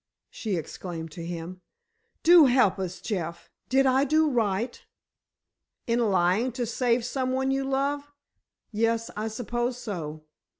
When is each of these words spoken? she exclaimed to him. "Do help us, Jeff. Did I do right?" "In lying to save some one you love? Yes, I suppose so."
she 0.31 0.55
exclaimed 0.55 1.11
to 1.11 1.23
him. 1.23 1.61
"Do 2.23 2.47
help 2.47 2.79
us, 2.79 3.01
Jeff. 3.01 3.51
Did 3.69 3.85
I 3.85 4.03
do 4.03 4.31
right?" 4.31 4.83
"In 5.85 5.99
lying 6.09 6.51
to 6.53 6.65
save 6.65 7.05
some 7.05 7.33
one 7.33 7.51
you 7.51 7.63
love? 7.63 8.11
Yes, 8.71 9.11
I 9.15 9.27
suppose 9.27 9.77
so." 9.77 10.23